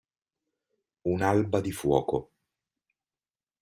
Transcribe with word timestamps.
Un'alba 1.11 1.59
di 1.61 1.71
fuoco. 1.71 2.19